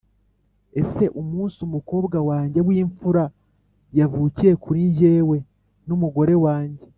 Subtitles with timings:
[0.81, 3.23] ese umunsi umukobwa wanjye w'imfura
[3.99, 5.37] yavukiye kuri njyewe
[5.87, 6.85] n'umugore wanjye